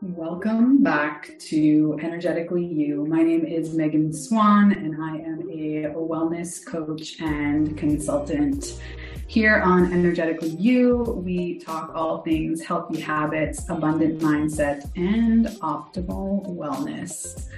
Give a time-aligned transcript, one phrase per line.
[0.00, 3.04] Welcome back to Energetically You.
[3.06, 8.80] My name is Megan Swan, and I am a wellness coach and consultant.
[9.26, 17.48] Here on Energetically You, we talk all things healthy habits, abundant mindset, and optimal wellness.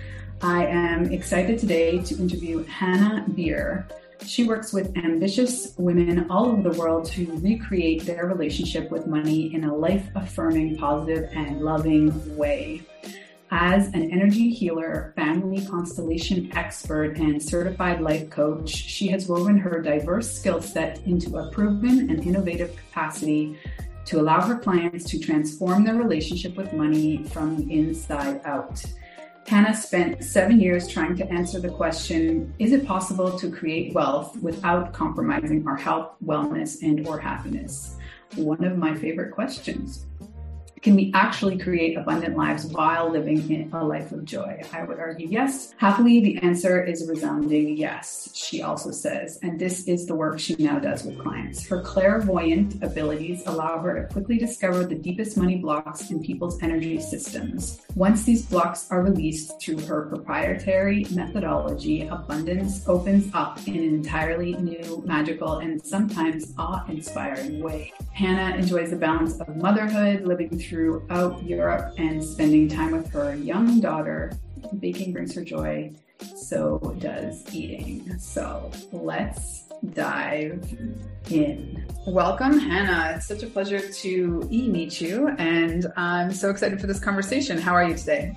[0.40, 3.86] I am excited today to interview Hanna Bier.
[4.26, 9.52] She works with ambitious women all over the world to recreate their relationship with money
[9.54, 12.82] in a life affirming, positive, and loving way.
[13.52, 19.82] As an energy healer, family constellation expert, and certified life coach, she has woven her
[19.82, 23.58] diverse skill set into a proven and innovative capacity
[24.04, 28.80] to allow her clients to transform their relationship with money from inside out.
[29.50, 34.36] Hanna spent seven years trying to answer the question, is it possible to create wealth
[34.36, 37.96] without compromising our health, wellness, and or happiness?
[38.36, 40.06] One of my favorite questions.
[40.82, 44.62] Can we actually create abundant lives while living in a life of joy?
[44.72, 45.74] I would argue yes.
[45.76, 49.38] Happily, the answer is a resounding yes, she also says.
[49.42, 51.66] And this is the work she now does with clients.
[51.66, 56.98] Her clairvoyant abilities allow her to quickly discover the deepest money blocks in people's energy
[56.98, 57.82] systems.
[57.94, 64.54] Once these blocks are released through her proprietary methodology, abundance opens up in an entirely
[64.54, 67.92] new, magical, and sometimes awe inspiring way.
[68.14, 73.34] Hanna enjoys the balance of motherhood, living through throughout Europe and spending time with her
[73.34, 74.30] young daughter.
[74.78, 75.92] Baking brings her joy,
[76.36, 78.16] so does eating.
[78.20, 80.64] So let's dive
[81.28, 81.84] in.
[82.06, 83.14] Welcome, Hanna.
[83.16, 87.58] It's such a pleasure to meet you, and I'm so excited for this conversation.
[87.58, 88.36] How are you today?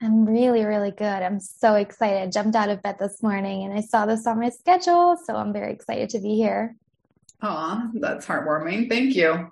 [0.00, 1.04] I'm really, really good.
[1.04, 2.22] I'm so excited.
[2.22, 5.34] I jumped out of bed this morning and I saw this on my schedule, so
[5.34, 6.76] I'm very excited to be here.
[7.42, 8.88] Aw, that's heartwarming.
[8.88, 9.50] Thank you.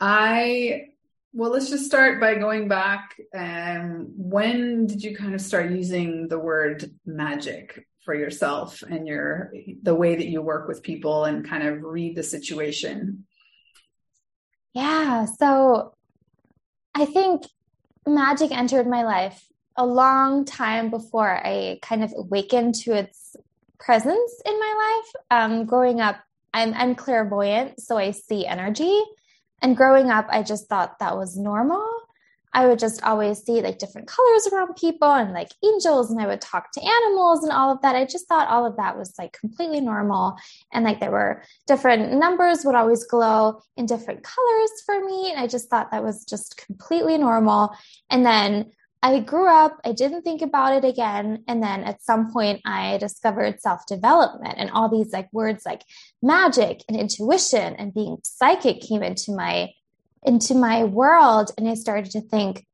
[0.00, 0.88] I
[1.34, 3.16] well, let's just start by going back.
[3.36, 9.52] Um, when did you kind of start using the word magic for yourself and your
[9.82, 13.26] the way that you work with people and kind of read the situation?
[14.74, 15.94] Yeah, so
[16.94, 17.42] I think
[18.06, 19.44] magic entered my life
[19.76, 23.34] a long time before I kind of awakened to its
[23.80, 25.22] presence in my life.
[25.32, 26.16] Um, growing up,
[26.52, 29.02] I'm, I'm clairvoyant, so I see energy.
[29.64, 31.82] And growing up, I just thought that was normal.
[32.52, 36.26] I would just always see like different colors around people and like angels, and I
[36.26, 37.96] would talk to animals and all of that.
[37.96, 40.36] I just thought all of that was like completely normal.
[40.70, 45.30] And like there were different numbers would always glow in different colors for me.
[45.30, 47.74] And I just thought that was just completely normal.
[48.10, 48.70] And then
[49.04, 51.44] I grew up, I didn't think about it again.
[51.46, 55.82] And then at some point, I discovered self development and all these like words like
[56.22, 59.68] magic and intuition and being psychic came into my
[60.24, 62.66] into my world and i started to think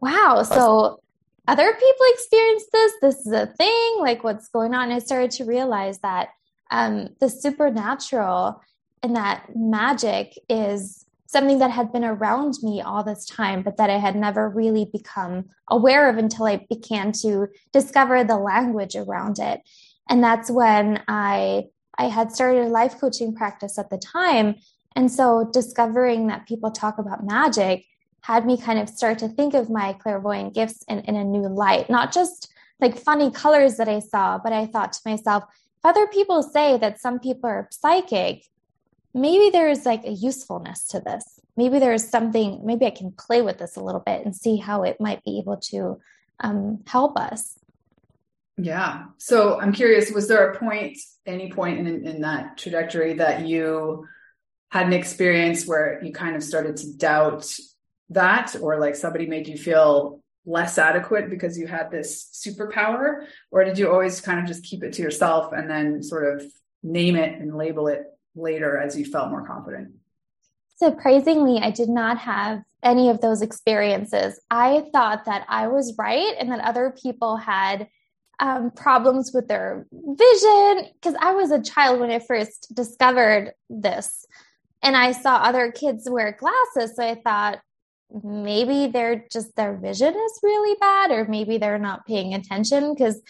[0.00, 1.00] wow so
[1.46, 5.30] other people experience this this is a thing like what's going on and i started
[5.30, 6.28] to realize that
[6.70, 8.60] um, the supernatural
[9.02, 13.90] and that magic is something that had been around me all this time, but that
[13.90, 19.38] I had never really become aware of until I began to discover the language around
[19.38, 19.60] it.
[20.08, 21.64] And that's when I
[21.98, 24.54] I had started a life coaching practice at the time.
[24.96, 27.84] And so discovering that people talk about magic
[28.22, 31.48] had me kind of start to think of my clairvoyant gifts in, in a new
[31.48, 35.44] light, not just like funny colors that I saw, but I thought to myself,
[35.76, 38.44] if other people say that some people are psychic,
[39.14, 41.40] maybe there's like a usefulness to this.
[41.56, 44.84] Maybe there's something, maybe I can play with this a little bit and see how
[44.84, 46.00] it might be able to
[46.40, 47.58] um, help us.
[48.56, 49.06] Yeah.
[49.18, 54.06] So I'm curious, was there a point, any point in, in that trajectory that you
[54.70, 57.46] had an experience where you kind of started to doubt
[58.10, 63.26] that, or like somebody made you feel less adequate because you had this superpower?
[63.50, 66.44] Or did you always kind of just keep it to yourself and then sort of
[66.82, 68.04] name it and label it
[68.34, 69.92] later as you felt more confident?
[70.76, 74.40] Surprisingly, I did not have any of those experiences.
[74.50, 77.88] I thought that I was right and that other people had
[78.40, 84.24] um, problems with their vision because I was a child when I first discovered this.
[84.80, 86.94] And I saw other kids wear glasses.
[86.94, 87.58] So I thought
[88.22, 93.20] maybe they're just their vision is really bad, or maybe they're not paying attention because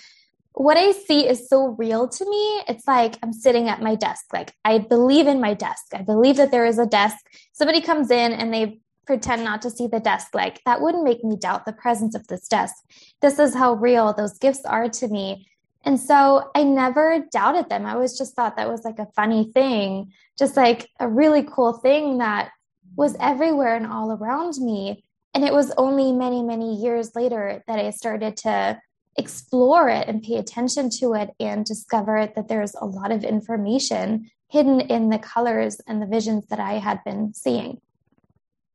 [0.59, 2.63] what I see is so real to me.
[2.67, 4.27] It's like I'm sitting at my desk.
[4.33, 5.87] Like I believe in my desk.
[5.95, 7.17] I believe that there is a desk.
[7.53, 10.35] Somebody comes in and they pretend not to see the desk.
[10.35, 12.75] Like that wouldn't make me doubt the presence of this desk.
[13.23, 15.47] This is how real those gifts are to me.
[15.85, 17.87] And so I never doubted them.
[17.87, 21.75] I always just thought that was like a funny thing, just like a really cool
[21.75, 22.51] thing that
[22.97, 25.05] was everywhere and all around me.
[25.35, 28.81] And it was only many, many years later that I started to
[29.19, 34.31] explore it and pay attention to it and discover that there's a lot of information
[34.49, 37.81] hidden in the colors and the visions that I had been seeing.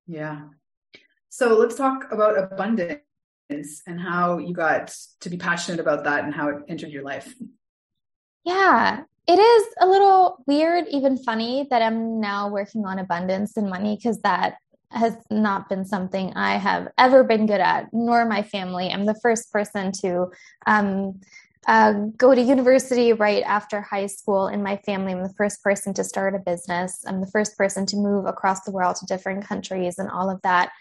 [0.06, 0.42] Yeah.
[1.30, 3.02] So let's talk about abundance
[3.50, 7.34] and how you got to be passionate about that and how it entered your life.
[8.44, 13.70] Yeah, it is a little weird, even funny that I'm now working on abundance and
[13.70, 14.58] money because that
[14.94, 18.90] has not been something I have ever been good at, nor my family.
[18.90, 20.28] I'm the first person to
[20.68, 21.20] um,
[21.68, 25.14] uh, go to university right after high school in my family.
[25.14, 27.04] I'm the first person to start a business.
[27.08, 30.42] I'm the first person to move across the world to different countries and all of
[30.42, 30.72] that.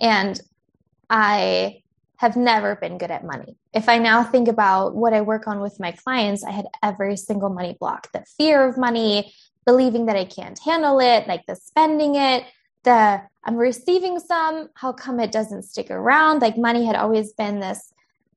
[0.00, 0.40] And
[1.08, 1.82] I
[2.16, 3.56] have never been good at money.
[3.74, 7.16] If I now think about what I work on with my clients, I had every
[7.16, 9.34] single money block the fear of money,
[9.66, 12.44] believing that I can't handle it, like the spending it,
[12.86, 16.40] the I'm receiving some, how come it doesn't stick around?
[16.40, 17.92] Like money had always been this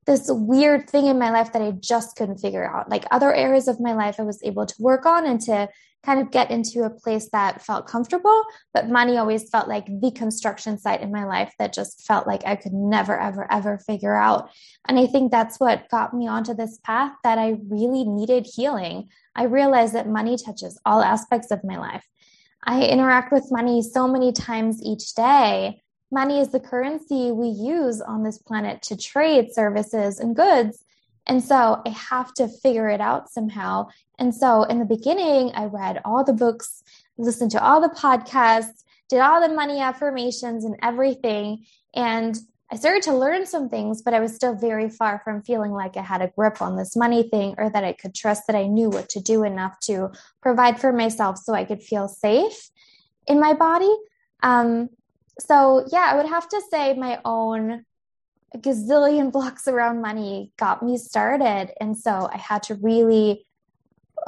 [0.06, 2.90] this weird thing in my life that I just couldn't figure out.
[2.90, 5.68] Like other areas of my life I was able to work on and to
[6.02, 8.42] kind of get into a place that felt comfortable,
[8.72, 12.42] but money always felt like the construction site in my life that just felt like
[12.46, 14.50] I could never, ever, ever figure out.
[14.88, 19.10] And I think that's what got me onto this path that I really needed healing.
[19.36, 22.08] I realized that money touches all aspects of my life.
[22.64, 25.82] I interact with money so many times each day.
[26.12, 30.84] Money is the currency we use on this planet to trade services and goods.
[31.26, 33.88] And so I have to figure it out somehow.
[34.18, 36.82] And so in the beginning, I read all the books,
[37.16, 41.64] listened to all the podcasts, did all the money affirmations and everything.
[41.94, 42.36] And
[42.72, 45.96] I started to learn some things, but I was still very far from feeling like
[45.96, 48.68] I had a grip on this money thing or that I could trust that I
[48.68, 52.70] knew what to do enough to provide for myself so I could feel safe
[53.26, 53.92] in my body.
[54.44, 54.90] Um,
[55.40, 57.84] so, yeah, I would have to say my own
[58.56, 61.72] gazillion blocks around money got me started.
[61.80, 63.46] And so I had to really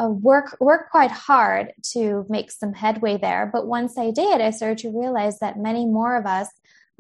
[0.01, 3.49] uh, work work quite hard to make some headway there.
[3.53, 6.49] But once I did, I started to realize that many more of us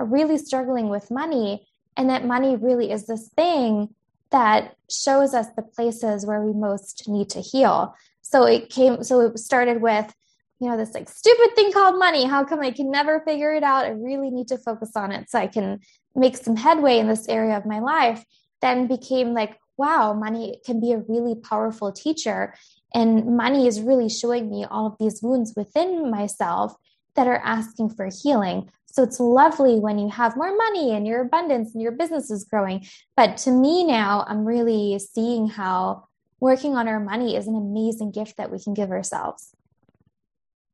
[0.04, 1.66] really struggling with money
[1.96, 3.94] and that money really is this thing
[4.30, 7.94] that shows us the places where we most need to heal.
[8.22, 10.12] So it came so it started with
[10.58, 12.24] you know this like stupid thing called money.
[12.24, 13.84] How come i can never figure it out?
[13.84, 15.80] I really need to focus on it so i can
[16.14, 18.24] make some headway in this area of my life.
[18.60, 22.54] Then became like wow money can be a really powerful teacher.
[22.94, 26.74] And money is really showing me all of these wounds within myself
[27.14, 31.22] that are asking for healing so it's lovely when you have more money and your
[31.22, 32.86] abundance and your business is growing.
[33.16, 36.04] But to me now, I'm really seeing how
[36.40, 39.54] working on our money is an amazing gift that we can give ourselves.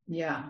[0.09, 0.47] Yeah.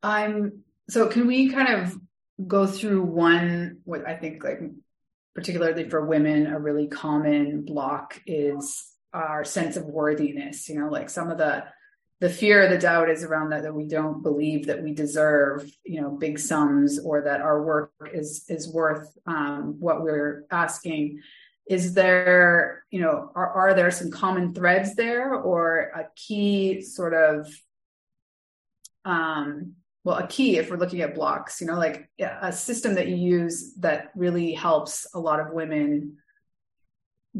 [0.00, 1.98] I'm so can we kind of
[2.46, 4.60] go through one what I think like
[5.34, 11.10] particularly for women a really common block is our sense of worthiness, you know, like
[11.10, 11.64] some of the
[12.20, 16.00] the fear the doubt is around that that we don't believe that we deserve you
[16.00, 21.20] know big sums or that our work is is worth um, what we're asking.
[21.68, 27.14] Is there you know are, are there some common threads there or a key sort
[27.14, 27.46] of
[29.04, 33.06] um well a key if we're looking at blocks you know like a system that
[33.06, 36.16] you use that really helps a lot of women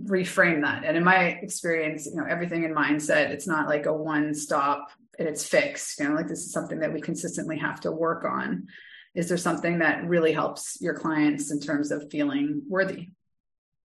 [0.04, 0.84] reframe that.
[0.84, 4.90] And in my experience, you know, everything in mindset, it's not like a one stop
[5.18, 5.98] and it's fixed.
[5.98, 8.68] You know, like this is something that we consistently have to work on.
[9.14, 13.08] Is there something that really helps your clients in terms of feeling worthy?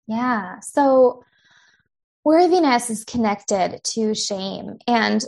[0.06, 0.60] Yeah.
[0.60, 1.24] So
[2.24, 4.78] worthiness is connected to shame.
[4.86, 5.22] And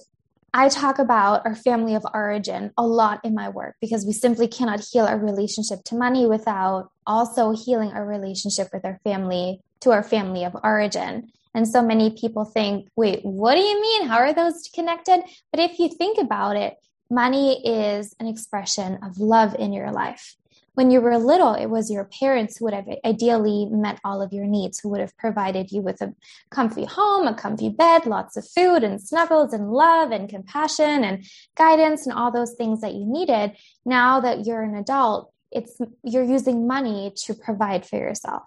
[0.55, 4.49] I talk about our family of origin a lot in my work because we simply
[4.49, 9.93] cannot heal our relationship to money without also healing our relationship with our family to
[9.93, 11.31] our family of origin.
[11.55, 14.07] And so many people think, wait, what do you mean?
[14.07, 15.23] How are those connected?
[15.51, 16.77] But if you think about it,
[17.11, 20.37] money is an expression of love in your life.
[20.75, 24.33] When you were little, it was your parents who would have ideally met all of
[24.33, 26.15] your needs, who would have provided you with a
[26.51, 31.27] comfy home, a comfy bed, lots of food and snuggles and love and compassion and
[31.57, 33.55] guidance and all those things that you needed.
[33.85, 38.45] Now that you're an adult, it's you're using money to provide for yourself.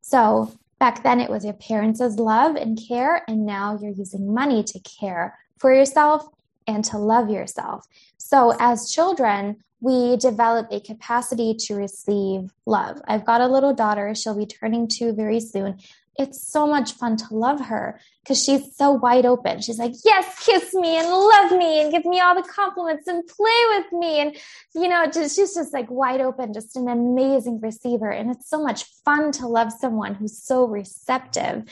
[0.00, 4.62] So Back then, it was your parents' love and care, and now you're using money
[4.62, 6.28] to care for yourself
[6.66, 7.86] and to love yourself.
[8.16, 13.00] So, as children, we develop a capacity to receive love.
[13.06, 15.78] I've got a little daughter, she'll be turning two very soon.
[16.18, 19.60] It's so much fun to love her because she's so wide open.
[19.60, 23.26] She's like, Yes, kiss me and love me and give me all the compliments and
[23.26, 24.20] play with me.
[24.20, 24.36] And,
[24.74, 28.10] you know, just, she's just like wide open, just an amazing receiver.
[28.10, 31.64] And it's so much fun to love someone who's so receptive.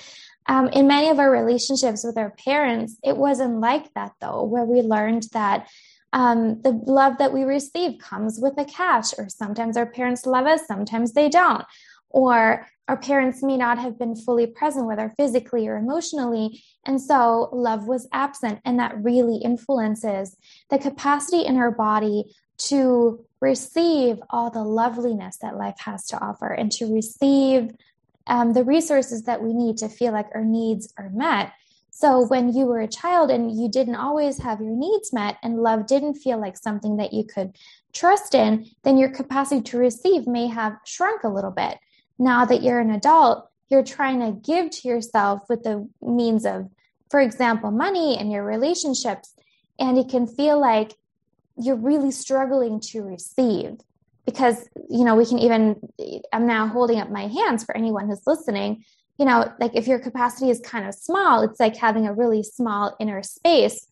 [0.48, 4.64] Um, in many of our relationships with our parents, it wasn't like that though, where
[4.64, 5.68] we learned that
[6.12, 10.46] um, the love that we receive comes with a catch, or sometimes our parents love
[10.46, 11.64] us, sometimes they don't.
[12.08, 16.62] Or our parents may not have been fully present with us physically or emotionally.
[16.84, 18.60] And so love was absent.
[18.64, 20.36] And that really influences
[20.70, 26.46] the capacity in our body to receive all the loveliness that life has to offer
[26.46, 27.72] and to receive
[28.28, 31.52] um, the resources that we need to feel like our needs are met.
[31.90, 35.62] So when you were a child and you didn't always have your needs met and
[35.62, 37.56] love didn't feel like something that you could
[37.94, 41.78] trust in, then your capacity to receive may have shrunk a little bit.
[42.18, 46.68] Now that you're an adult, you're trying to give to yourself with the means of,
[47.10, 49.34] for example, money and your relationships.
[49.78, 50.94] And it can feel like
[51.58, 53.78] you're really struggling to receive
[54.24, 55.76] because you know we can even
[56.32, 58.84] i'm now holding up my hands for anyone who's listening.
[59.18, 62.42] You know like if your capacity is kind of small it's like having a really
[62.42, 63.86] small inner space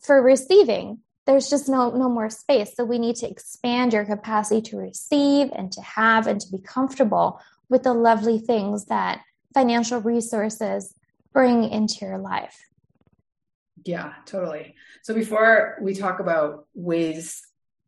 [0.00, 0.98] for receiving.
[1.26, 2.74] There's just no no more space.
[2.76, 6.58] So we need to expand your capacity to receive and to have and to be
[6.58, 7.40] comfortable
[7.72, 10.94] with the lovely things that financial resources
[11.32, 12.56] bring into your life
[13.84, 17.42] yeah totally so before we talk about ways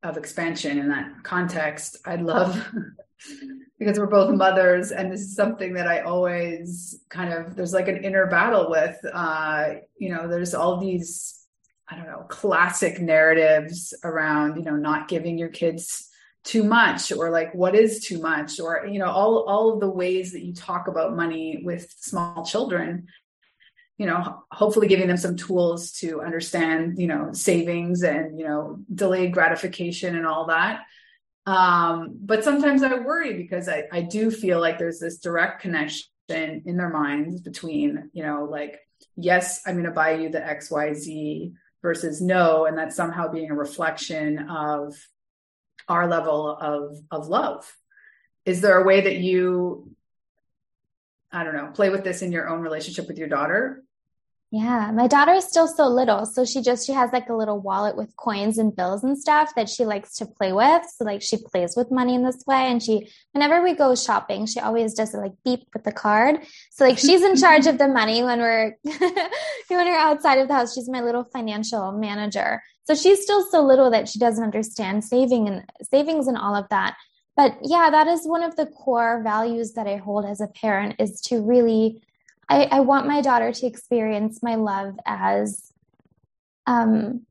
[0.04, 2.68] of expansion in that context, I'd love
[3.78, 7.88] because we're both mothers, and this is something that I always kind of there's like
[7.88, 8.96] an inner battle with.
[9.12, 11.40] Uh, you know, there's all these
[11.88, 16.10] I don't know classic narratives around you know not giving your kids
[16.44, 19.88] too much or like what is too much or you know all all of the
[19.88, 23.06] ways that you talk about money with small children
[23.96, 28.78] you know hopefully giving them some tools to understand you know savings and you know
[28.94, 30.80] delayed gratification and all that.
[31.46, 36.08] Um, but sometimes i worry because I, I do feel like there's this direct connection
[36.30, 38.80] in their minds between you know like
[39.14, 43.54] yes i'm going to buy you the xyz versus no and that's somehow being a
[43.54, 44.96] reflection of
[45.88, 47.70] our level of of love
[48.44, 49.94] is there a way that you
[51.34, 53.83] I don't know, play with this in your own relationship with your daughter?
[54.56, 56.24] Yeah, my daughter is still so little.
[56.26, 59.52] So she just, she has like a little wallet with coins and bills and stuff
[59.56, 60.82] that she likes to play with.
[60.96, 62.70] So like she plays with money in this way.
[62.70, 66.36] And she, whenever we go shopping, she always does it like beep with the card.
[66.70, 70.54] So like she's in charge of the money when we're, when we're outside of the
[70.54, 70.72] house.
[70.72, 72.62] She's my little financial manager.
[72.84, 76.68] So she's still so little that she doesn't understand saving and savings and all of
[76.68, 76.94] that
[77.36, 80.94] but yeah that is one of the core values that i hold as a parent
[81.00, 82.00] is to really
[82.48, 85.72] i, I want my daughter to experience my love as
[86.66, 87.26] um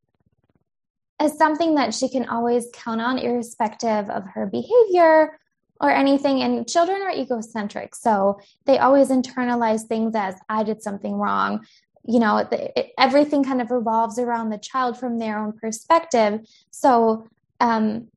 [1.20, 5.39] as something that she can always count on irrespective of her behavior
[5.79, 6.41] or anything.
[6.41, 11.65] And children are egocentric so they always internalize things as i did something wrong.
[12.05, 16.41] You know it, everything kind of revolves around the child from their own perspective.
[16.72, 17.27] So
[17.60, 18.08] um,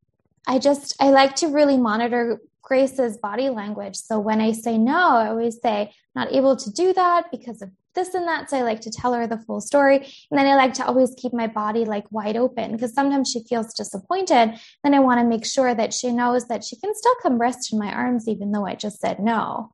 [0.48, 3.94] I just, I like to really monitor Grace's body language.
[3.94, 7.70] So when I say no, I always say, not able to do that because of
[7.94, 8.50] this and that.
[8.50, 9.98] So I like to tell her the full story.
[9.98, 13.44] And then I like to always keep my body like wide open because sometimes she
[13.44, 14.58] feels disappointed.
[14.82, 17.72] Then I want to make sure that she knows that she can still come rest
[17.72, 19.72] in my arms, even though I just said no.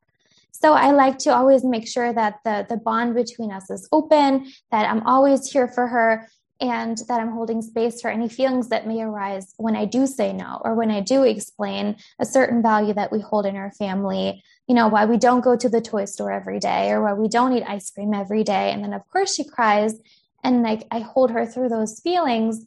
[0.53, 4.53] So I like to always make sure that the, the bond between us is open,
[4.71, 6.29] that I'm always here for her
[6.63, 10.33] and that I'm holding space for any feelings that may arise when I do say
[10.33, 14.41] no or when I do explain a certain value that we hold in our family,
[14.69, 17.27] you know, why we don't go to the toy store every day or why we
[17.27, 18.71] don't eat ice cream every day.
[18.71, 19.99] And then, of course, she cries
[20.45, 22.65] and like I hold her through those feelings.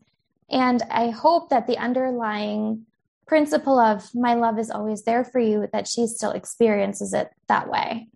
[0.49, 2.85] And I hope that the underlying
[3.25, 7.69] principle of my love is always there for you, that she still experiences it that
[7.69, 8.09] way.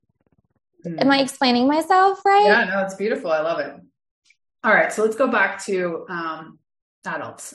[0.85, 1.01] Mm.
[1.01, 2.45] Am I explaining myself right?
[2.45, 3.31] Yeah, no, it's beautiful.
[3.31, 3.73] I love it.
[4.63, 6.59] All right, so let's go back to um,
[7.05, 7.53] adults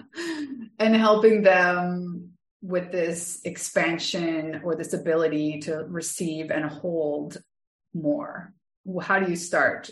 [0.78, 2.30] and helping them
[2.62, 7.38] with this expansion or this ability to receive and hold
[7.94, 8.52] more.
[9.02, 9.90] How do you start?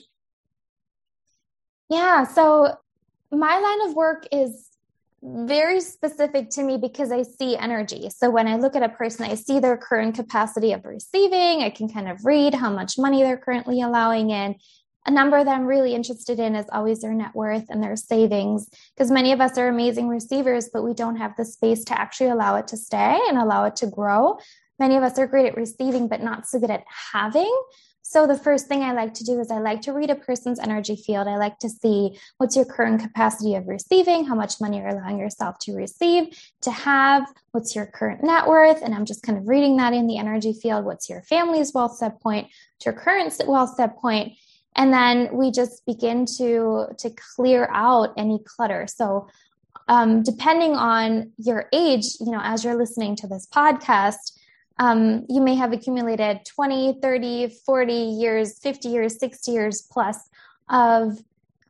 [1.90, 2.76] Yeah, so
[3.33, 4.68] my line of work is
[5.23, 8.09] very specific to me because I see energy.
[8.11, 11.62] So when I look at a person, I see their current capacity of receiving.
[11.62, 14.54] I can kind of read how much money they're currently allowing in
[15.09, 18.69] a number that I'm really interested in is always their net worth and their savings,
[18.95, 22.29] because many of us are amazing receivers, but we don't have the space to actually
[22.29, 24.38] allow it to stay and allow it to grow.
[24.79, 26.85] Many of us are great at receiving, but not so good at
[27.15, 27.50] having.
[28.03, 30.59] So the first thing I like to do is I like to read a person's
[30.59, 31.27] energy field.
[31.27, 35.19] I like to see what's your current capacity of receiving, how much money you're allowing
[35.19, 39.49] yourself to receive, to have, what's your current net worth, and I'm just kind of
[39.49, 40.85] reading that in the energy field.
[40.85, 44.35] What's your family's wealth set point, what's your current wealth set point,
[44.78, 48.87] and then we just begin to to clear out any clutter.
[48.87, 49.28] So
[49.88, 54.38] um, depending on your age, you know, as you're listening to this podcast,
[54.78, 60.28] um, you may have accumulated 20, 30, 40 years, 50 years, 60 years plus
[60.68, 61.18] of,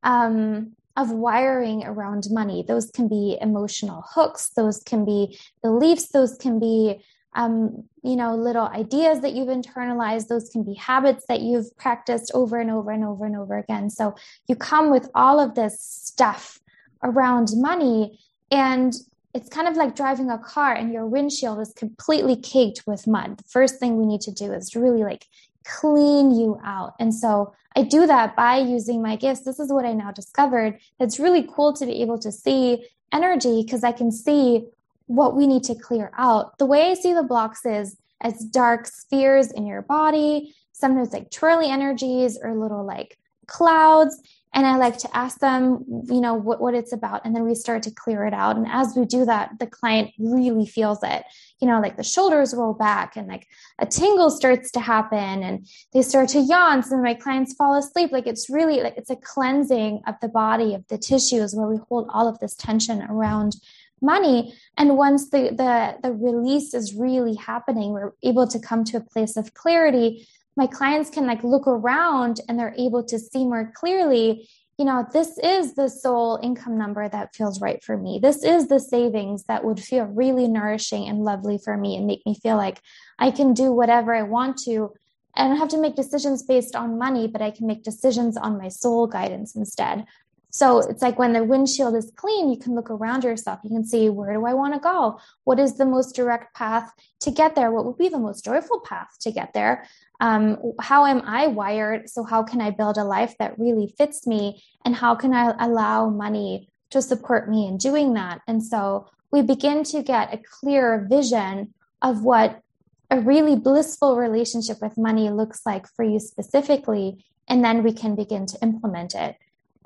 [0.03, 2.65] um, of wiring around money.
[2.67, 7.01] Those can be emotional hooks, those can be beliefs, those can be
[7.35, 10.29] um, you know, little ideas that you've internalized.
[10.29, 13.91] Those can be habits that you've practiced over and over and over and over again.
[13.91, 14.15] So
[14.47, 16.61] you come with all of this stuff
[17.03, 18.19] around money,
[18.51, 18.95] and
[19.35, 23.39] it's kind of like driving a car and your windshield is completely caked with mud.
[23.39, 25.27] The first thing we need to do is really like
[25.65, 26.95] clean you out.
[26.99, 29.43] And so I do that by using my gifts.
[29.43, 30.81] This is what I now discovered.
[30.99, 34.67] It's really cool to be able to see energy because I can see
[35.09, 36.57] what we need to clear out.
[36.59, 41.31] The way I see the blocks is as dark spheres in your body, sometimes like
[41.31, 44.21] twirly energies or little like clouds
[44.55, 47.25] and I like to ask them, you know, what, what it's about.
[47.25, 48.57] And then we start to clear it out.
[48.57, 51.25] And as we do that, the client really feels it,
[51.61, 53.47] you know, like the shoulders roll back and like
[53.79, 56.83] a tingle starts to happen and they start to yawn.
[56.83, 58.11] Some of my clients fall asleep.
[58.11, 61.79] Like it's really like it's a cleansing of the body, of the tissues where we
[61.89, 63.57] hold all of this tension around
[64.01, 64.55] money.
[64.77, 69.01] And once the, the, the release is really happening, we're able to come to a
[69.01, 70.27] place of clarity.
[70.57, 75.05] My clients can like look around and they're able to see more clearly you know
[75.13, 78.21] this is the sole income number that feels right for me.
[78.23, 82.25] This is the savings that would feel really nourishing and lovely for me and make
[82.25, 82.81] me feel like
[83.19, 84.95] i can do whatever i want to.
[85.35, 88.57] I don't have to make decisions based on money but i can make decisions on
[88.57, 90.05] my soul guidance instead
[90.51, 93.61] so it's like when the windshield is clean, you can look around yourself.
[93.63, 95.21] You can see where do I want to go?
[95.45, 96.91] What is the most direct path
[97.21, 97.71] to get there?
[97.71, 99.87] What would be the most joyful path to get there?
[100.21, 102.09] Um, how am I wired?
[102.09, 104.63] So, how can I build a life that really fits me?
[104.85, 108.41] And how can I allow money to support me in doing that?
[108.49, 112.63] And so, we begin to get a clearer vision of what
[113.11, 117.25] a really blissful relationship with money looks like for you specifically.
[117.47, 119.37] And then we can begin to implement it.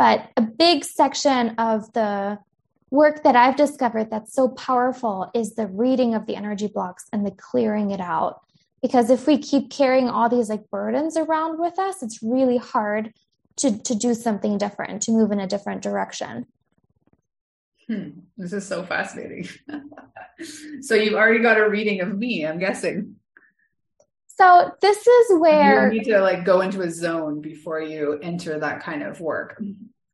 [0.03, 2.41] But a big section of the
[2.91, 7.25] work that I've discovered that's so powerful is the reading of the energy blocks and
[7.25, 8.41] the clearing it out.
[8.83, 13.15] Because if we keep carrying all these like burdens around with us, it's really hard
[13.59, 16.47] to, to do something different, to move in a different direction.
[17.87, 18.09] Hmm.
[18.37, 19.49] This is so fascinating.
[20.81, 23.21] so you've already got a reading of me, I'm guessing.
[24.27, 28.59] So this is where you need to like go into a zone before you enter
[28.59, 29.63] that kind of work.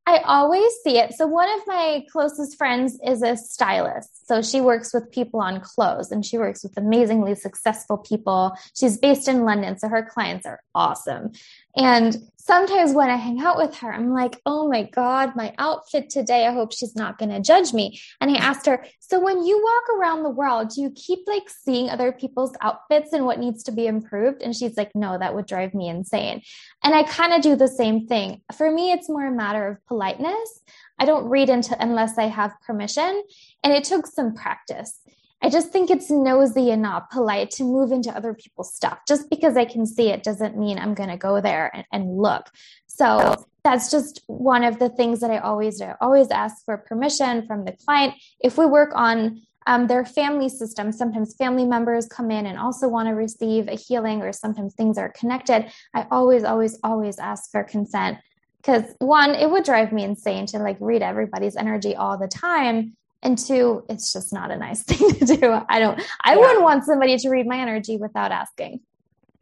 [0.09, 1.13] I always see it.
[1.13, 4.27] So one of my closest friends is a stylist.
[4.27, 8.57] So she works with people on clothes and she works with amazingly successful people.
[8.75, 11.33] She's based in London, so her clients are awesome.
[11.77, 16.09] And sometimes when I hang out with her, I'm like, oh my God, my outfit
[16.09, 18.01] today, I hope she's not going to judge me.
[18.21, 21.49] And I asked her, so when you walk around the world, do you keep like
[21.49, 24.43] seeing other people's outfits and what needs to be improved?
[24.43, 26.41] And she's like, no, that would drive me insane.
[26.83, 28.41] And I kind of do the same thing.
[28.57, 30.61] For me, it's more a matter of politeness.
[30.99, 33.23] I don't read into unless I have permission.
[33.63, 34.99] And it took some practice.
[35.41, 38.99] I just think it's nosy and not polite to move into other people's stuff.
[39.07, 42.19] Just because I can see it doesn't mean I'm going to go there and, and,
[42.19, 42.51] look.
[42.87, 45.93] So that's just one of the things that I always do.
[46.01, 48.15] Always ask for permission from the client.
[48.41, 52.89] If we work on um, their family system, sometimes family members come in and also
[52.89, 55.71] want to receive a healing, or sometimes things are connected.
[55.95, 58.19] I always, always, always ask for consent
[58.57, 62.97] because one, it would drive me insane to like read everybody's energy all the time
[63.23, 65.59] and two it's just not a nice thing to do.
[65.69, 66.41] I don't i yeah.
[66.41, 68.81] wouldn't want somebody to read my energy without asking.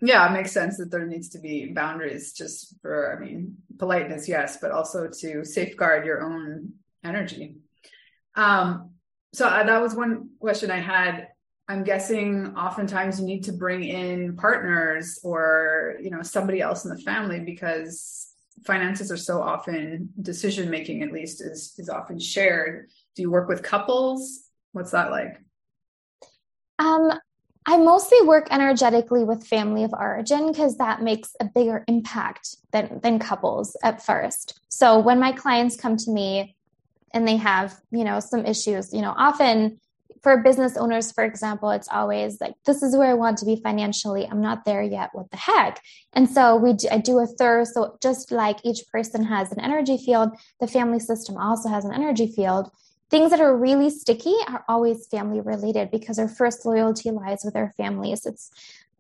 [0.01, 4.29] Yeah it makes sense that there needs to be boundaries just for i mean politeness
[4.29, 6.73] yes but also to safeguard your own
[7.05, 7.57] energy.
[8.35, 8.91] Um
[9.33, 11.29] so uh, that was one question i had.
[11.69, 16.93] I'm guessing oftentimes you need to bring in partners or you know somebody else in
[16.93, 18.33] the family because
[18.65, 23.49] finances are so often decision making at least is is often shared do you work
[23.49, 25.41] with couples what's that like
[26.79, 27.11] um
[27.69, 33.01] I mostly work energetically with family of origin because that makes a bigger impact than,
[33.03, 34.61] than couples at first.
[34.69, 36.55] So when my clients come to me
[37.13, 39.81] and they have, you know, some issues, you know, often
[40.23, 43.57] for business owners, for example, it's always like, this is where I want to be
[43.57, 44.29] financially.
[44.31, 45.11] I'm not there yet.
[45.13, 45.83] What the heck?
[46.13, 47.65] And so we do, I do a thorough.
[47.65, 51.93] So just like each person has an energy field, the family system also has an
[51.93, 52.71] energy field.
[53.11, 57.55] Things that are really sticky are always family related because our first loyalty lies with
[57.55, 58.27] our families.
[58.27, 58.51] It's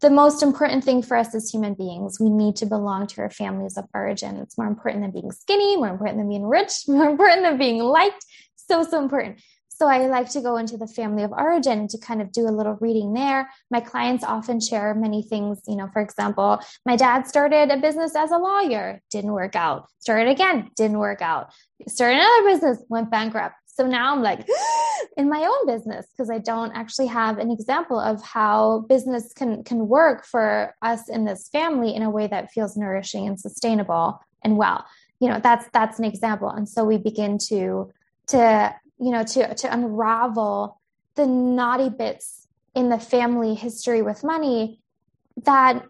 [0.00, 2.20] the most important thing for us as human beings.
[2.20, 4.36] We need to belong to our families of origin.
[4.36, 7.78] It's more important than being skinny, more important than being rich, more important than being
[7.78, 8.24] liked.
[8.56, 9.40] So, so important.
[9.68, 12.50] So I like to go into the family of origin to kind of do a
[12.50, 13.50] little reading there.
[13.70, 15.60] My clients often share many things.
[15.66, 19.86] You know, for example, my dad started a business as a lawyer, didn't work out.
[19.98, 21.52] Started again, didn't work out.
[21.88, 23.54] Started another business, went bankrupt.
[23.76, 24.48] So now I'm like
[25.18, 29.62] in my own business because I don't actually have an example of how business can
[29.64, 34.18] can work for us in this family in a way that feels nourishing and sustainable
[34.42, 34.86] and well.
[35.20, 36.48] You know, that's that's an example.
[36.48, 37.92] And so we begin to
[38.28, 40.80] to you know to to unravel
[41.16, 44.80] the naughty bits in the family history with money
[45.44, 45.84] that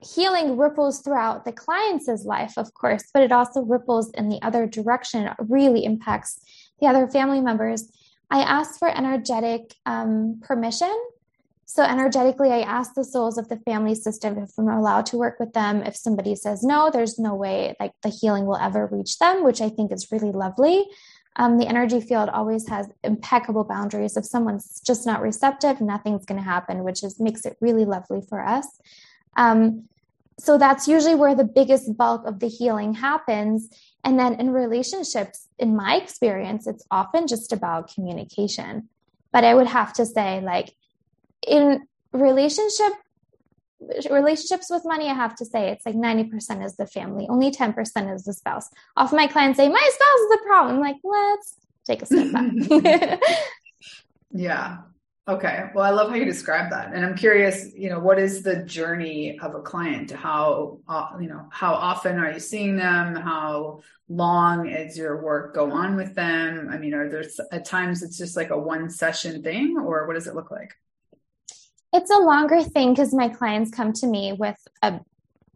[0.00, 4.66] healing ripples throughout the client's life of course but it also ripples in the other
[4.66, 6.40] direction it really impacts
[6.80, 7.90] the other family members
[8.30, 10.94] i ask for energetic um, permission
[11.66, 15.38] so energetically i ask the souls of the family system if i'm allowed to work
[15.38, 19.18] with them if somebody says no there's no way like the healing will ever reach
[19.18, 20.84] them which i think is really lovely
[21.36, 24.16] um, the energy field always has impeccable boundaries.
[24.16, 28.20] If someone's just not receptive, nothing's going to happen, which is makes it really lovely
[28.28, 28.66] for us.
[29.36, 29.88] Um,
[30.38, 33.68] so that's usually where the biggest bulk of the healing happens.
[34.02, 38.88] And then in relationships, in my experience, it's often just about communication.
[39.32, 40.74] But I would have to say, like,
[41.46, 42.92] in relationship
[44.10, 48.14] relationships with money, I have to say it's like 90% is the family, only 10%
[48.14, 48.70] is the spouse.
[48.96, 50.76] Often my clients say, My spouse is the problem.
[50.76, 51.54] I'm like, let's
[51.86, 53.20] take a step back.
[54.30, 54.78] yeah.
[55.26, 55.70] Okay.
[55.74, 56.92] Well, I love how you describe that.
[56.92, 60.10] And I'm curious, you know, what is the journey of a client?
[60.10, 63.16] How, uh, you know, how often are you seeing them?
[63.16, 66.68] How long is your work go on with them?
[66.70, 70.12] I mean, are there at times it's just like a one session thing or what
[70.12, 70.74] does it look like?
[71.94, 75.00] it's a longer thing because my clients come to me with a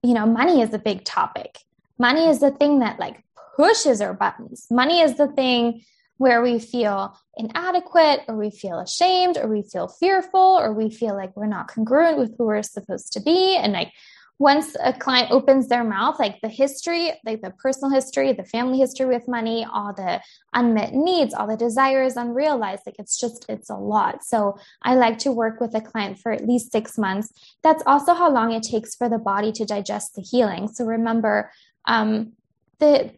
[0.03, 1.59] you know money is a big topic
[1.99, 3.23] money is the thing that like
[3.57, 5.83] pushes our buttons money is the thing
[6.19, 11.17] where we feel inadequate or we feel ashamed or we feel fearful or we feel
[11.17, 13.93] like we're not congruent with who we're supposed to be and like
[14.41, 18.79] once a client opens their mouth, like the history, like the personal history, the family
[18.79, 20.21] history with money, all the
[20.55, 24.23] unmet needs, all the desires unrealized, like it's just, it's a lot.
[24.23, 27.33] So I like to work with a client for at least six months.
[27.65, 30.69] That's also how long it takes for the body to digest the healing.
[30.69, 31.51] So remember,
[31.85, 32.35] um,
[32.79, 33.11] the,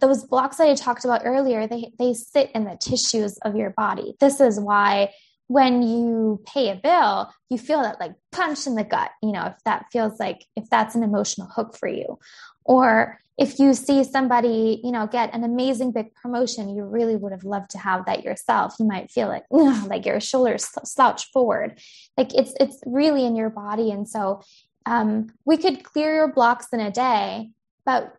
[0.00, 3.70] those blocks that I talked about earlier, they, they sit in the tissues of your
[3.70, 4.14] body.
[4.20, 5.12] This is why
[5.46, 9.46] when you pay a bill, you feel that like punch in the gut, you know,
[9.46, 12.18] if that feels like, if that's an emotional hook for you.
[12.64, 17.32] Or if you see somebody, you know, get an amazing big promotion, you really would
[17.32, 18.74] have loved to have that yourself.
[18.78, 21.78] You might feel like, like your shoulders slouch forward.
[22.16, 23.90] Like it's, it's really in your body.
[23.90, 24.40] And so
[24.86, 27.50] um, we could clear your blocks in a day,
[27.84, 28.16] but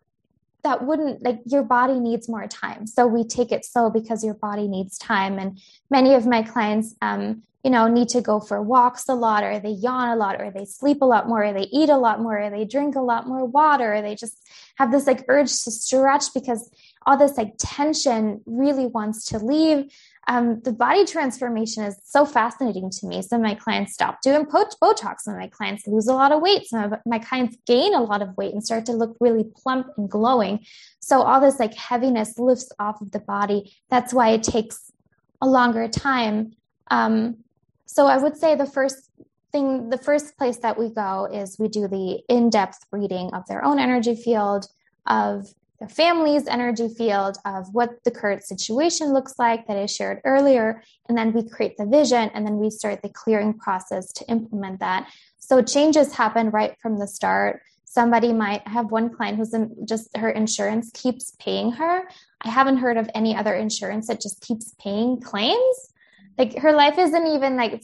[0.65, 2.86] that wouldn't like your body needs more time.
[2.88, 5.39] So we take it slow because your body needs time.
[5.39, 9.43] And many of my clients um, you know need to go for walks a lot
[9.43, 11.97] or they yawn a lot or they sleep a lot more or they eat a
[11.97, 14.38] lot more or they drink a lot more water or they just
[14.75, 16.69] have this like urge to stretch because
[17.08, 19.91] all this like tension really wants to leave
[20.27, 23.21] um, the body transformation is so fascinating to me.
[23.21, 25.21] Some of my clients stop doing Botox.
[25.21, 26.65] Some of my clients lose a lot of weight.
[26.65, 29.88] Some of my clients gain a lot of weight and start to look really plump
[29.97, 30.65] and glowing.
[30.99, 33.75] So all this like heaviness lifts off of the body.
[33.89, 34.91] That's why it takes
[35.41, 36.53] a longer time.
[36.89, 37.38] Um,
[37.85, 39.11] so I would say the first
[39.51, 43.63] thing, the first place that we go is we do the in-depth reading of their
[43.63, 44.65] own energy field,
[45.05, 50.21] of their family's energy field of what the current situation looks like that I shared
[50.23, 50.81] earlier.
[51.09, 54.79] And then we create the vision and then we start the clearing process to implement
[54.79, 55.09] that.
[55.39, 57.61] So changes happen right from the start.
[57.83, 62.03] Somebody might have one client who's in, just her insurance keeps paying her.
[62.41, 65.93] I haven't heard of any other insurance that just keeps paying claims
[66.38, 67.84] like her life isn't even like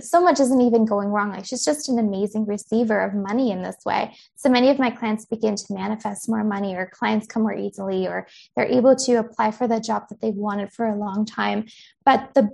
[0.00, 3.62] so much isn't even going wrong like she's just an amazing receiver of money in
[3.62, 7.42] this way so many of my clients begin to manifest more money or clients come
[7.42, 10.96] more easily or they're able to apply for the job that they've wanted for a
[10.96, 11.66] long time
[12.04, 12.50] but the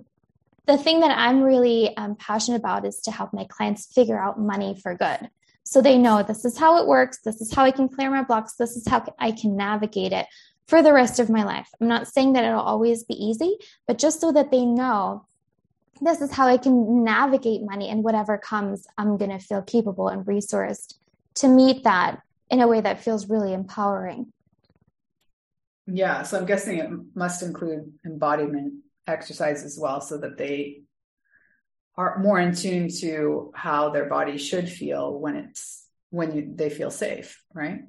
[0.67, 4.41] the thing that I'm really um, passionate about is to help my clients figure out
[4.41, 5.29] money for good.
[5.65, 7.19] So they know this is how it works.
[7.19, 8.55] This is how I can clear my blocks.
[8.55, 10.27] This is how I can navigate it
[10.67, 11.69] for the rest of my life.
[11.81, 15.27] I'm not saying that it'll always be easy, but just so that they know
[16.01, 20.09] this is how I can navigate money and whatever comes, I'm going to feel capable
[20.09, 20.95] and resourced
[21.37, 24.33] to meet that in a way that feels really empowering.
[25.87, 26.23] Yeah.
[26.23, 28.75] So I'm guessing it must include embodiment
[29.07, 30.83] exercise as well so that they
[31.97, 36.71] are more in tune to how their body should feel when it's when you, they
[36.71, 37.83] feel safe, right?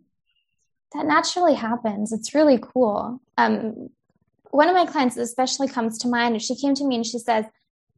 [0.94, 2.12] That naturally happens.
[2.12, 3.22] It's really cool.
[3.38, 3.90] Um,
[4.52, 6.42] one of my clients especially comes to mind.
[6.42, 7.46] She came to me and she says,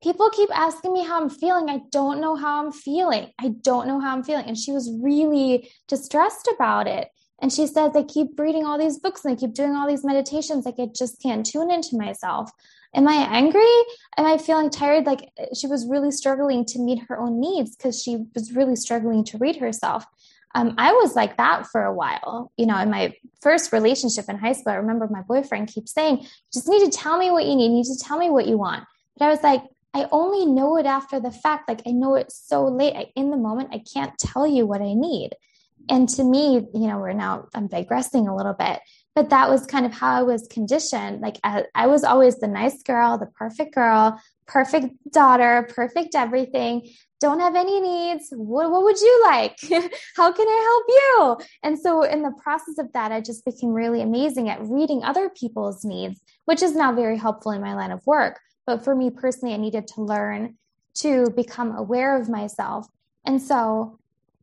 [0.02, 1.70] People keep asking me how I'm feeling.
[1.70, 3.32] I don't know how I'm feeling.
[3.40, 4.46] I don't know how I'm feeling.
[4.46, 7.10] And she was really distressed about it.
[7.40, 10.04] And she says, I keep reading all these books and I keep doing all these
[10.04, 10.66] meditations.
[10.66, 12.52] Like, I just can't tune into myself.
[12.96, 13.62] Am I angry?
[14.18, 15.06] Am I feeling tired?
[15.06, 19.24] Like, she was really struggling to meet her own needs because she was really struggling
[19.26, 20.06] to read herself.
[20.56, 22.52] Um, I was like that for a while.
[22.58, 26.20] You know, in my first relationship in high school, I remember my boyfriend keeps saying,
[26.22, 28.48] You just need to tell me what you need, you need to tell me what
[28.48, 28.84] you want.
[29.20, 29.62] But I was like,
[29.94, 31.68] I only know it after the fact.
[31.68, 32.96] Like, I know it so late.
[32.96, 35.32] I, in the moment, I can't tell you what I need.
[35.90, 38.80] And to me you know we're now i'm digressing a little bit
[39.16, 41.22] but that was kind of how i was conditioned.
[41.22, 46.90] Like I, I, was always the nice girl the perfect girl perfect daughter perfect everything.
[47.20, 48.28] Don't have any needs.
[48.32, 49.58] What, what would you like?
[50.16, 51.48] How can i help you?
[51.64, 55.30] And so in the process of that i just became really amazing at reading other
[55.30, 59.10] people's needs which is now very helpful in my line of work but for me
[59.10, 60.56] personally i needed to learn
[60.94, 62.88] to become aware of myself
[63.26, 63.98] and so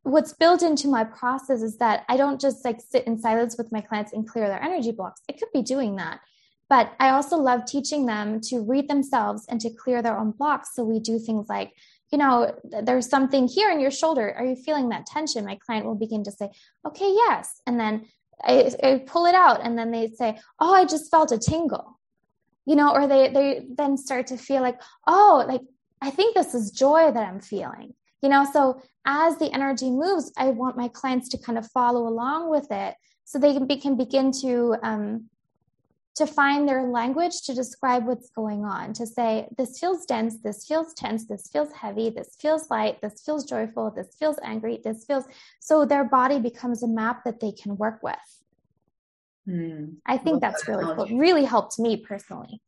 [0.05, 3.73] what's built into my process is that I don't just like sit in silence with
[3.73, 5.23] my clients and clear their energy blocks.
[5.29, 6.21] I could be doing that.
[6.69, 10.75] But I also love teaching them to read themselves and to clear their own blocks.
[10.75, 11.73] So we do things like,
[12.11, 14.35] you know, there's something here in your shoulder.
[14.37, 15.45] Are you feeling that tension?
[15.45, 16.51] My client will begin to say,
[16.87, 17.61] okay, yes.
[17.67, 18.07] And then
[18.43, 21.99] I, I pull it out and then they say, oh, I just felt a tingle.
[22.67, 25.63] You know, or they they then start to feel like, oh, like
[26.01, 28.47] I think this is joy that I'm feeling you know?
[28.55, 32.67] So as the energy moves i want my clients to kind of follow along with
[32.71, 35.25] it so they can, be, can begin to um,
[36.15, 40.65] to find their language to describe what's going on to say this feels dense this
[40.67, 45.05] feels tense this feels heavy this feels light this feels joyful this feels angry this
[45.05, 45.25] feels
[45.61, 48.44] so their body becomes a map that they can work with
[49.47, 49.87] hmm.
[50.07, 52.61] i think that's that really cool really helped me personally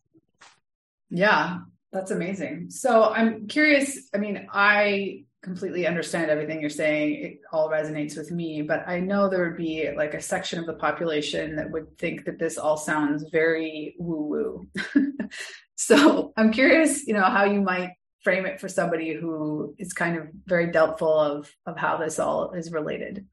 [1.10, 1.58] yeah
[1.92, 7.24] that's amazing so i'm curious i mean i completely understand everything you're saying.
[7.24, 10.66] It all resonates with me, but I know there would be like a section of
[10.66, 15.08] the population that would think that this all sounds very woo woo.
[15.76, 17.92] so I'm curious, you know, how you might
[18.24, 22.50] frame it for somebody who is kind of very doubtful of of how this all
[22.50, 23.24] is related.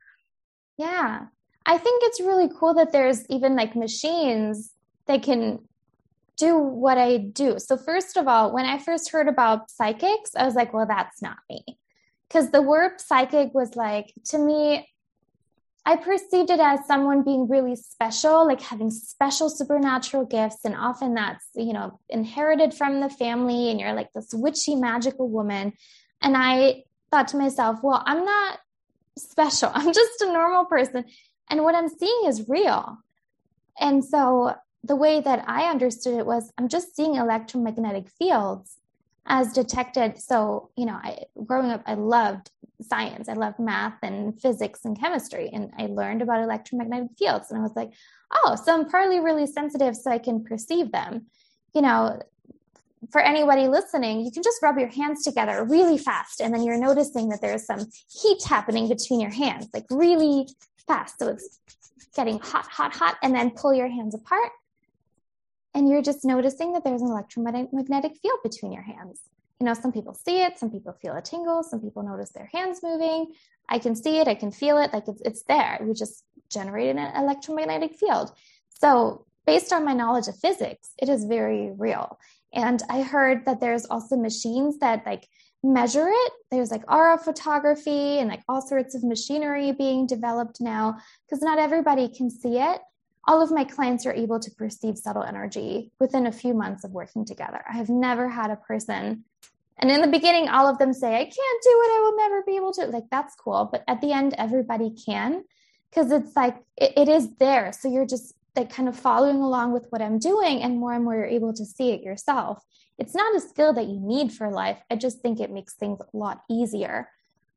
[0.77, 1.25] Yeah.
[1.65, 4.71] I think it's really cool that there's even like machines
[5.07, 5.59] that can
[6.35, 7.59] do what I do.
[7.59, 11.21] So first of all, when I first heard about psychics, I was like, well, that's
[11.21, 11.63] not me
[12.27, 14.87] because the word psychic was like to me
[15.85, 20.63] I perceived it as someone being really special, like having special supernatural gifts.
[20.63, 25.27] And often that's, you know, inherited from the family, and you're like this witchy, magical
[25.27, 25.73] woman.
[26.21, 28.59] And I thought to myself, well, I'm not
[29.17, 29.71] special.
[29.73, 31.03] I'm just a normal person.
[31.53, 32.97] And what I'm seeing is real.
[33.79, 38.77] And so the way that I understood it was I'm just seeing electromagnetic fields
[39.27, 40.17] as detected.
[40.17, 42.49] So you know i growing up i loved
[42.81, 43.29] science.
[43.29, 47.51] I loved math and physics and chemistry and i learned about electromagnetic fields.
[47.51, 47.91] And i was like
[48.33, 51.27] oh so i'm partly really sensitive so i can perceive them.
[51.75, 52.19] You know
[53.13, 56.77] for anybody listening you can just rub your hands together really fast and then you're
[56.77, 60.47] noticing that there's some heat happening between your hands like really
[60.85, 61.59] fast so it's
[62.15, 64.51] getting hot hot hot and then pull your hands apart
[65.73, 69.21] and you're just noticing that there's an electromagnetic field between your hands.
[69.59, 72.49] You know, some people see it, some people feel a tingle, some people notice their
[72.53, 73.33] hands moving.
[73.69, 75.79] I can see it, I can feel it, like it's, it's there.
[75.81, 78.31] We just generated an electromagnetic field.
[78.69, 82.19] So, based on my knowledge of physics, it is very real.
[82.53, 85.27] And I heard that there's also machines that like
[85.63, 86.31] measure it.
[86.51, 91.59] There's like aura photography and like all sorts of machinery being developed now because not
[91.59, 92.81] everybody can see it
[93.25, 96.91] all of my clients are able to perceive subtle energy within a few months of
[96.91, 97.63] working together.
[97.69, 99.23] I have never had a person,
[99.77, 102.43] and in the beginning, all of them say, I can't do it, I will never
[102.43, 102.85] be able to.
[102.87, 103.69] Like, that's cool.
[103.71, 105.43] But at the end, everybody can
[105.89, 107.71] because it's like it, it is there.
[107.73, 111.03] So you're just like kind of following along with what I'm doing, and more and
[111.03, 112.63] more you're able to see it yourself.
[112.99, 114.79] It's not a skill that you need for life.
[114.91, 117.09] I just think it makes things a lot easier.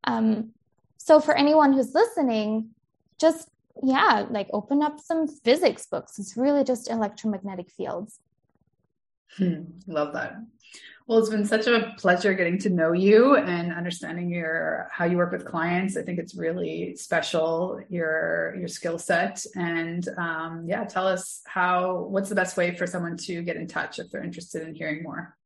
[0.04, 0.52] Um,
[0.96, 2.70] so for anyone who's listening,
[3.18, 3.50] just
[3.82, 6.18] yeah, like open up some physics books.
[6.18, 8.18] It's really just electromagnetic fields.
[9.37, 10.37] Hmm, love that.
[11.07, 15.16] Well, it's been such a pleasure getting to know you and understanding your how you
[15.16, 15.97] work with clients.
[15.97, 19.45] I think it's really special your your skill set.
[19.55, 23.69] And um, yeah, tell us how what's the best way for someone to get in
[23.69, 25.37] touch if they're interested in hearing more.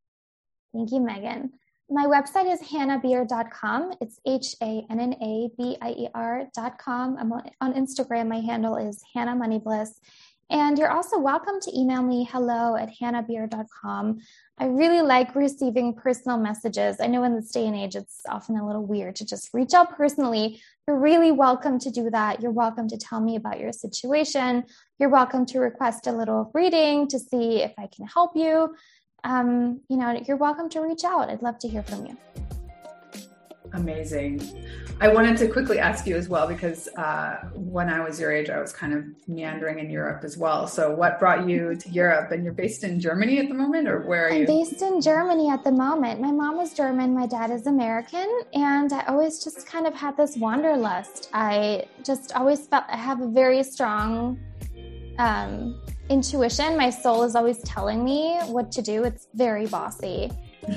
[0.72, 1.50] Thank you, Megan.
[1.90, 3.94] My website is hannabier.com.
[4.00, 7.18] It's H A N N A B I E R.com.
[7.18, 8.28] I'm on Instagram.
[8.28, 10.00] My handle is Hanna Money Bliss.
[10.50, 14.18] And you're also welcome to email me hello at hannabier.com.
[14.58, 16.96] I really like receiving personal messages.
[17.00, 19.74] I know in this day and age, it's often a little weird to just reach
[19.74, 20.60] out personally.
[20.88, 22.42] You're really welcome to do that.
[22.42, 24.64] You're welcome to tell me about your situation.
[24.98, 28.74] You're welcome to request a little reading to see if I can help you.
[29.22, 31.30] Um, you know, you're welcome to reach out.
[31.30, 32.16] I'd love to hear from you.
[33.72, 34.64] Amazing.
[35.00, 38.50] I wanted to quickly ask you as well because uh, when I was your age,
[38.50, 40.66] I was kind of meandering in Europe as well.
[40.66, 42.32] So, what brought you to Europe?
[42.32, 44.34] And you're based in Germany at the moment, or where are you?
[44.34, 44.46] I'm you?
[44.46, 46.20] based in Germany at the moment.
[46.20, 50.16] My mom was German, my dad is American, and I always just kind of had
[50.16, 51.30] this wanderlust.
[51.32, 54.38] I just always felt I have a very strong
[55.18, 56.76] um, intuition.
[56.76, 59.04] My soul is always telling me what to do.
[59.04, 60.30] It's very bossy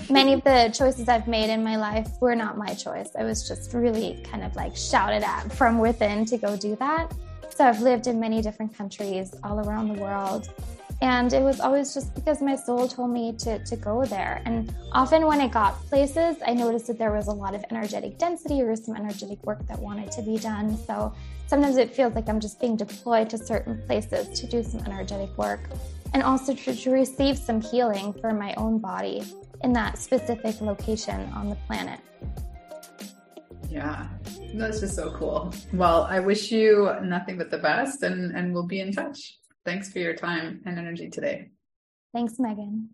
[0.09, 3.09] many of the choices I've made in my life were not my choice.
[3.17, 7.13] I was just really kind of like shouted at from within to go do that.
[7.55, 10.49] So I've lived in many different countries all around the world.
[11.01, 14.41] And it was always just because my soul told me to, to go there.
[14.45, 18.17] And often when I got places, I noticed that there was a lot of energetic
[18.17, 20.77] density or some energetic work that wanted to be done.
[20.77, 21.13] So
[21.47, 25.37] sometimes it feels like I'm just being deployed to certain places to do some energetic
[25.37, 25.69] work
[26.13, 29.23] and also to, to receive some healing for my own body
[29.63, 31.99] in that specific location on the planet.
[33.69, 34.07] Yeah,
[34.53, 35.53] that's just so cool.
[35.73, 39.39] Well, I wish you nothing but the best and, and we'll be in touch.
[39.65, 41.49] Thanks for your time and energy today.
[42.13, 42.89] Thanks, Megan.